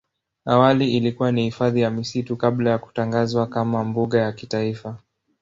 [0.45, 4.97] Awali ilikuwa ni hifadhi ya misitu kabla ya kutangazwa kama mbuga ya kitaifa.